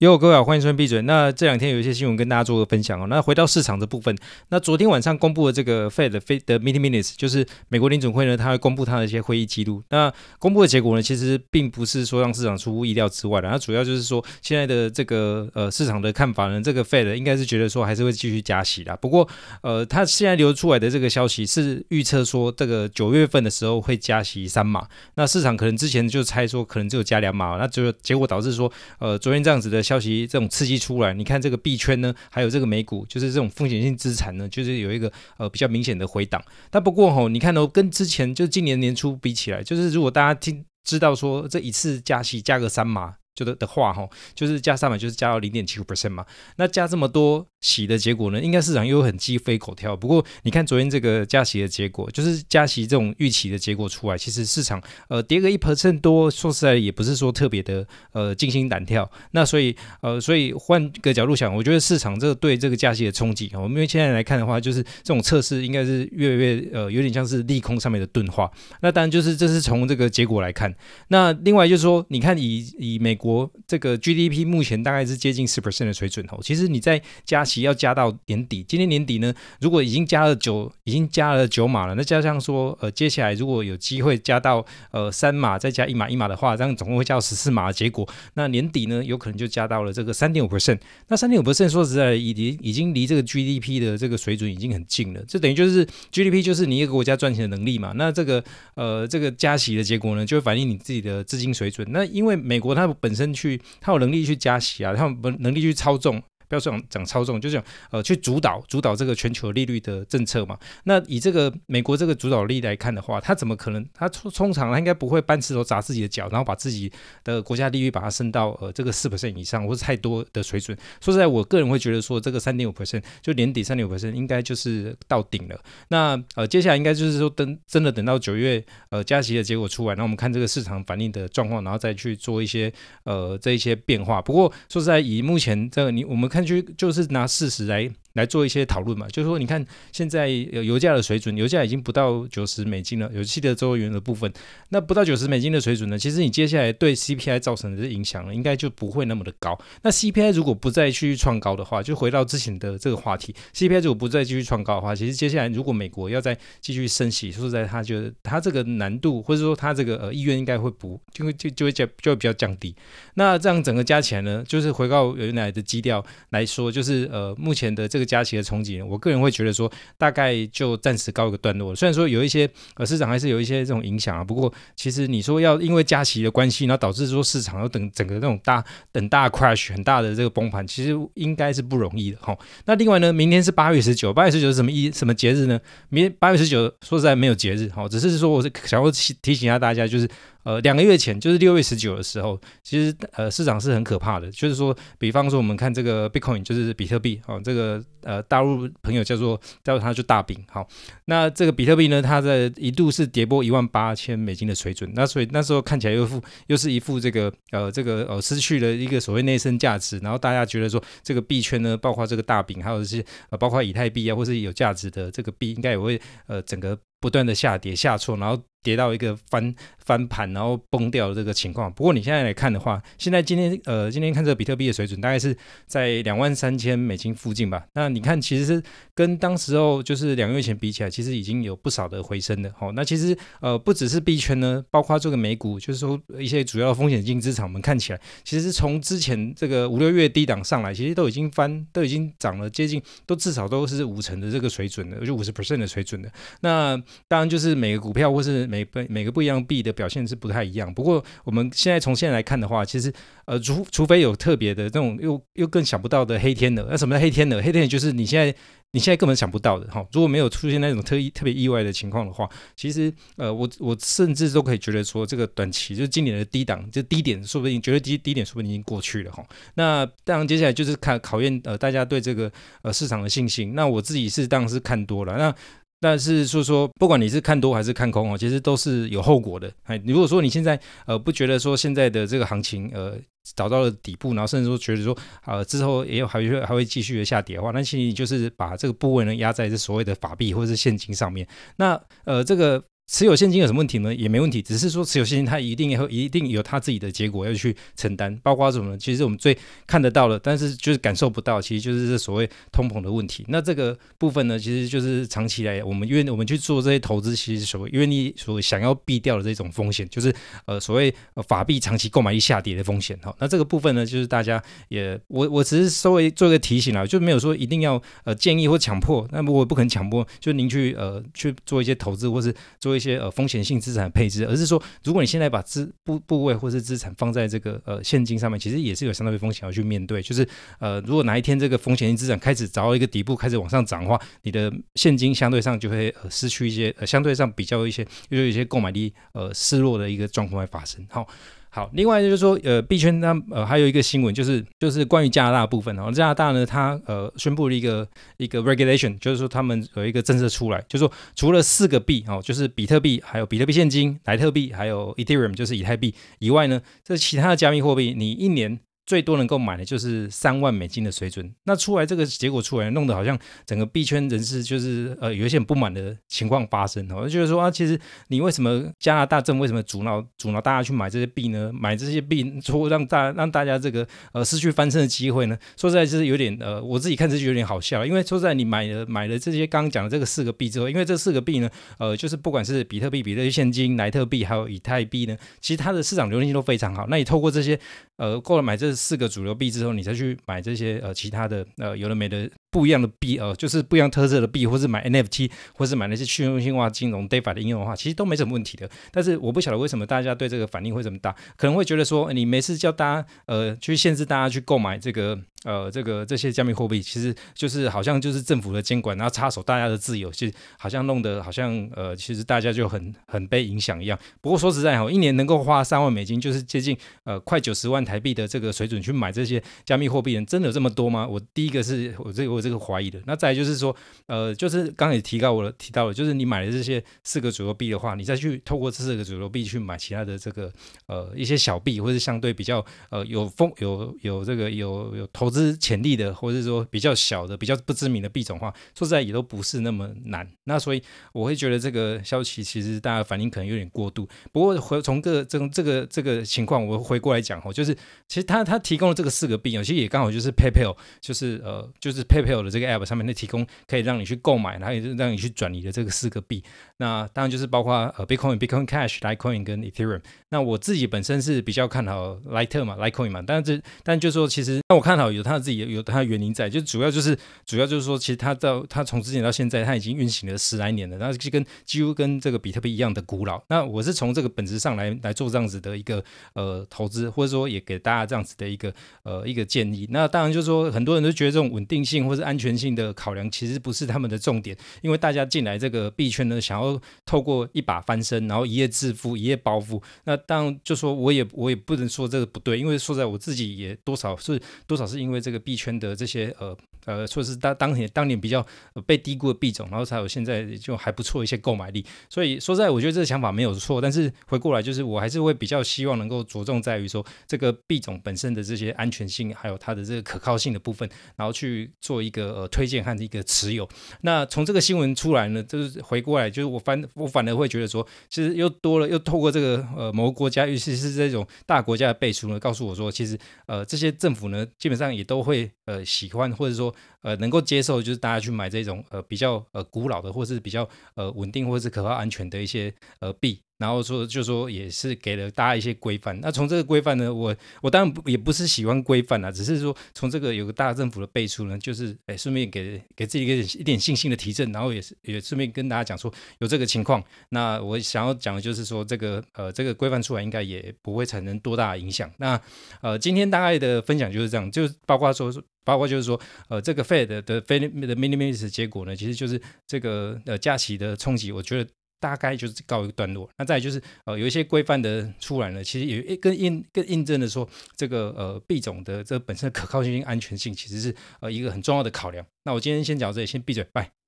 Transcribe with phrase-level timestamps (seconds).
[0.00, 1.02] 哟，各位好，欢迎收听闭嘴。
[1.02, 3.06] 那这两天有一些新闻跟大家做个分享哦。
[3.06, 4.16] 那回到市场的部分，
[4.48, 9.82] 那昨天晚上公布的这个 Fed 的 Fed 的 Meeting Minutes，就是美国联准会呢，它会公布它的一些会议记录。
[9.90, 13.50] 那公布的结果呢，其实并不是说让市场出乎意料之外的。
[13.50, 18.96] 那主要就是说，现在的这个呃市场的看法呢，这个 Fed 应该是觉得说还是会继续加息的。
[18.96, 19.28] 不过
[19.60, 24.88] 呃，它现在流出来的这个消息是预测说，这个九月份的时候会加息三码。
[25.16, 29.84] 那市场可能之前就猜说可能只有加两码，那就结果导致说，呃，昨天这样子的。
[29.90, 36.40] 消息这种刺激出来，你看这个币圈呢，还有这个美股，就是这种风险性资产呢，就是有一个呃比较明显的回档。
[36.70, 43.16] 但不过吼，你看哦，跟之前就今年年初比起来，就是如果大家听知道说这一次加息加个三码。
[43.32, 46.26] 就的的话哈，就是加三码，就是加到零点七五 percent 嘛。
[46.56, 49.94] 那加这么多息的结果呢，应该市场又很鸡飞狗跳。
[49.94, 59.08] 不过你看昨天这个加息的结果，就是加息这种预期的结果出来，其实市场呃跌个一 percent 多，说实在也不是说特别的呃惊心胆跳。
[59.32, 68.50] 那所以呃，所以换个角度想，我觉得市场这个对这个加息的冲击，我们因为现在来看的话，就是这种测试应该是越来越呃有点像是利空上面的钝化。
[68.80, 70.74] 那当然就是这是从这个结果来看。
[71.08, 76.38] 那另外就是说，你看以以美国这个 GDP 目前大概是接近四 percent 的水准哦。
[76.42, 90.78] 其实你在加期要加到年底，今年年底呢，如果已经加了九，已经加了九码了，那加上说呃接下来如果有机会加到呃三码，再加一码一码的话，这样总共会加到十四码结果，那年底呢有可能就加到了这个三点五 percent。
[91.08, 97.92] 那三点五 percent 说实在已经已经离这个 GDP 的这个水准已经很近了，这等于就是 GDP 就是你一个国家赚钱的能力嘛。
[97.96, 98.42] 那这个
[98.74, 101.86] 呃这个加息的结果呢，就会反映你自己的资金水准。
[101.90, 106.22] 那因为美国它本身去它有能力去加息啊，它有能力去操纵。
[106.50, 110.58] 不要说讲操纵，就是讲呃去主导主导这个全球利率的政策嘛。
[110.82, 113.86] 那以这个美国这个主导力来看的话，他怎么可能？
[113.94, 116.90] 他通常他应该不会搬石头砸自己的脚，然后把自己
[117.22, 120.76] 的国家利率把它升到呃这个四 percent 以上，或是太多的水准。
[121.00, 125.56] 说实在，我个人会觉得说这个三点五 percent 就年底三点五 percent 应该就是到顶了。
[125.86, 132.72] 那呃接下来应该就是说等真的等到九月呃加息的结果出来，那我们看这个市场反应的状况，然后再去做一些
[133.04, 134.20] 呃这一些变化。
[134.20, 136.39] 不过说实在，以目前这个你我们看。
[136.44, 137.90] 就就是拿事实来。
[138.14, 144.32] 来做一些讨论嘛，就是说，你看现在油价的水准，油价已经不到九十美金了，有气的周元的部分，
[144.70, 149.56] 那不到九十美金的水准呢，其实你接下来对 CPI 造成的影响呢，应该就不会那么的高。
[149.82, 162.74] 那 CPI 如果不再继续创高的话，就回到之前的这个话题，CPI 如果不再继续创高的话，其实接下来如果美国要再继续升息，说实在，他觉得他这个难度或者说他这个呃意愿应该会不就会就就会降就会比较降低。
[163.14, 167.99] 那这样整个加起来呢，就是回到原来的基调来说，就是呃目前的这。
[168.04, 171.74] 加息的冲击，我个人会觉得说，大概就暂时告一个段落。
[171.74, 182.36] 虽然说有一些呃市场还是有一些这种影响啊，不过其实你说要因为加息的关系，然后导致说市场要等整个那种大等大 crash 很大的这个崩盘，其实应该是不容易的哈。
[182.66, 185.60] 那另外呢，明天是八月十九，八月十九是什么意什么节日呢？
[185.88, 190.08] 明八月十九说实在没有节日哈，只是说我是想要提提醒一下大家，就是。
[190.42, 200.66] 呃，两个月前就是六月十九的时候，其实呃市场是很可怕的，就是说，比方说我们看这个 Bitcoin，就是比特币，哦，这个呃大陆朋友叫做叫它就大饼，好，
[201.04, 218.42] 那这个比特币呢，它在一度是跌破一万八千美金的水准，那所以那时候看起来又副又是一副这个呃这个呃失去了一个所谓内生价值，然后大家觉得说这个币圈呢，包括这个大饼，还有这些呃包括以太币啊，或是有价值的这个币，应该也会呃整个不断的下跌下挫，然后。
[218.62, 221.72] 跌到一个翻翻盘，然后崩掉的这个情况。
[221.72, 227.64] 不过你现在来看的话，现在今天呃，今天看这个比特币的水准大概是在两万三千美金附近吧。
[227.74, 228.62] 那你看，其实是
[228.94, 232.52] 跟当时候就是两个月前比起来，其实已经有不少的回升的。
[232.56, 246.10] 好，那其实呃，不只是币圈呢，包括这个美股，就是说一些主要风险性资产，我们看起来其实是从之前这个五六月低档上来，其实都已经翻，都已经涨了接近，都至少都是五成的这个水准的，就五十 percent 的水准的。
[246.40, 246.76] 那
[247.08, 252.92] 当然就是每个股票或是每每每个不一样币的表现是不太一样，不过我们现在从现在来看的话，其实
[253.26, 257.40] 呃，除除非有特别的这种又又更想不到的黑天鹅，那什么叫黑天鹅？
[257.40, 258.34] 黑天鹅就是你现在
[258.72, 259.86] 你现在根本想不到的哈。
[259.92, 269.24] 如果没有出现那种特意特别意外的情况的话，其实呃，我我甚至都可以觉得说，这个短期就是今年的低档，就低点说不定觉得低低点说不定已经过去了哈。
[269.54, 272.30] 那当然接下来就是看考验呃大家对这个
[272.62, 273.54] 呃市场的信心。
[273.54, 275.34] 那我自己是当然是看多了那。
[275.80, 279.50] 但是说说，不管你是看多还是看空哦，其实都是有后果的。
[279.64, 282.96] 哎，如果说你现在呃不觉得说现在的这个行情呃
[283.34, 291.26] 找到了底部，然后甚至说觉得说呃之后也有还会还会继续的下跌的话，那其实你就是把这个部位呢压在这所谓的法币或者是现金上面。
[291.56, 292.62] 那呃这个。
[292.90, 293.94] 持有现金有什么问题呢？
[293.94, 298.76] 也没问题，只是说持有现金它一定会一定有它自己的结果要去承担，包括什么呢？
[298.76, 303.24] 其实我们最看得到的，但是就是感受不到，其实就是这所谓通膨的问题。
[303.28, 310.12] 那这个部分呢，其实就是长期来我们愿我们去做这些投资，其实所谓愿意所想要避掉的这种风险，就是
[310.46, 310.92] 呃所谓
[311.28, 312.98] 法币长期购买力下跌的风险。
[313.02, 330.26] 哈，那这个部分呢，就是大家也我我只是稍微做一个提醒啊，就没有说一定要呃建议或强迫，那么我不可能强迫，就您去呃去做一些投资或是做一一些呃风险性资产配置，而是说如果你现在把资部部位或是资产放在这个呃现金上面，其实也是有相当的风险要去面对，就是
[330.58, 341.06] 呃如果哪一天这个风险性资产开始找到一个底部开始往上涨的话，你的现金相对上就会呃失去一些呃相对上比较一些又有一些购买力呃失落的一个状况会发生，好。
[341.52, 345.90] 好，另外就是说，呃，币圈它呃还有一个新闻，就是就是关于加拿大的部分哦。
[345.90, 347.86] 加拿大呢，它呃宣布了一个
[348.18, 358.60] 一个 regulation，就是说他们有一个政策出来，就是说除了四个币哦，就是比特币、还有比特币现金、莱特币，还有 Ethereum，就是以太币以外呢，这其他的加密货币，你一年。
[358.90, 363.16] 最多能够买的就是三万美金的水准，那出来这个结果出来，弄得好像
[363.46, 367.78] 整个币圈人士就是呃有一些不满的情况发生，哦就是说啊，其实
[368.08, 371.52] 你为什么加拿大政府为什么阻挠阻挠大家去买这些币呢？
[371.54, 375.38] 买这些币说让大让大家这个呃失去翻身的机会呢？
[375.56, 381.48] 说实在，就是有点呃我自己看这就有点好笑，因为说实在，你买了买了这些刚刚讲的这个四个币之后，因为这四个币呢，
[381.78, 386.86] 呃就是不管是比特币、比特币现金、莱特币还有以太币呢，其实它的市场流动性都非常好。
[386.88, 387.56] 那你透过这些
[387.98, 388.74] 呃过来买这。
[388.80, 392.30] 四个主流币之后，你再去买这些呃其他的呃有的没的。
[392.50, 398.68] 不一样的币，呃，就是不一样特色的币，或是买 NFT，或是买那些去中心化金融 DeFi 的应用的话，其实都没什么问题的。
[398.90, 413.96] 但是我不晓得为什么大家对这个反应会这么大，可能会觉得说，你没事叫大家呃去限制大家去购买这个呃这个这些加密货币，其实就是好像就是政府的监管，然后插手大家的自由，其实好像弄得好像呃其实大家就很很被影响一样。
[414.20, 421.06] 不过说实在哈，一年能够花三万美金，就是接近呃快九十万台币的这个水准去买这些加密货币，人真的有这么多吗？
[421.06, 422.39] 我第一个是我这个。
[422.40, 423.74] 这个怀疑的，那再来就是说，
[424.06, 430.50] 呃，就是刚才也提到我的提到了，就是你买了这些四个主流币的话，你再去透过这四个主流币去买其他的这个
[430.86, 440.26] 呃一些小币，或者是相对比较呃有风有有这个有有投资潜力的，或者说比较小的、比较不知名的币种的话，说实在也都不是那么难。
[440.44, 440.82] 那所以
[441.12, 444.08] 我会觉得这个消息其实大家反应可能有点过度。
[444.32, 447.74] 不过回从个这这个这个情况，我回过来讲哦，就是
[448.08, 452.29] 其实他他提供了这个四个币，其实也刚好就是 PayPal，就是呃就是 PayPal。
[452.42, 456.42] 的这个 app 上面，那提供可以让你去购买，然后也是让你去转移的这个四个币，
[456.76, 460.00] 那当然就是包括呃 Bitcoin、Bitcoin Cash、Litecoin 跟 Ethereum。
[460.30, 473.42] 那我自己本身是比较看好 Lite 嘛，Litecoin 嘛，但是这但就是说，其实那我看好有它自己有它的原因在，就主要就是主要就是说，其实它到它从之前到现在，它已经运行了十来年了，然后就跟几乎跟这个比特币一样的古老。
[473.48, 476.02] 那我是从这个本质上来来做这样子的一个
[476.34, 478.72] 呃投资，或者说也给大家这样子的一个
[479.02, 479.88] 呃一个建议。
[479.90, 489.82] 那当然就是说，很多人都觉得这种稳定性或者安全性的考量其实不是他们的重点，因为大家进来这个币圈呢，想要透过一把翻身，然后一夜致富、一夜暴富。
[490.04, 498.46] 那当然就说我也我也不能说这个不对，因为说在我自己也多少是多少是因为这个币圈的这些呃呃，说是当当年当年比较
[498.86, 501.84] 被低估的币种，然后才有现在就还不错一些购买力。
[502.08, 512.60] 所以说实在，我觉得这个想法没有错，但是回过来就是我还是会比较希望能够着重在于说这个币种本身的这些安全性，还有它的这个可靠性的部分，然后去做一个呃推。
[512.60, 513.66] 推荐和一个持有，
[514.02, 526.69] 那从这个新闻出来呢，就是回过来，就是我反我反而会觉得说，其实又多了，又透过这个呃某个国家，尤其是这种大国家的背书呢，告诉我说，其实呃这些政府呢，基本上也都会呃喜欢或者说
[527.02, 533.40] 呃能够接受，就是大家去买这种呃比较呃古老的，或是比较呃稳定或者是可靠安全的一些呃币。
[533.58, 536.18] 然后说，就说也是给了大家一些规范。
[536.22, 547.04] 那从这个规范呢，我我当然也不是喜欢规范啊，只是说从这个有个大政府的背书呢，就是哎，顺便给给自己一个一点信心的提振，然后也是也顺便跟大家讲说有这个情况。
[547.28, 552.10] 那我想要讲的就是说，这个呃这个规范出来应该也不会产生多大的影响。
[552.16, 552.40] 那
[552.80, 555.30] 呃今天大概的分享就是这样，就包括说
[555.64, 561.70] 包括就是说呃这个 Fed 的 Fed 的 mini minutes 结果呢，其实就是这个呃假期的冲击，我觉得。
[562.02, 572.24] 大概就是告一个段落，那再就是呃有一些规范的出来呢，其实也更印更印证了说，这个呃币种的这本身的可靠性、安全性其实是呃一个很重要的考量。
[572.44, 573.99] 那我今天先讲到这里，先闭嘴，拜。